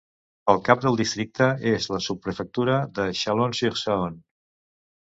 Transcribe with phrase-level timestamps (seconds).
[0.53, 4.23] El cap del districte és la sotsprefectura de Chalon-sur-Saône.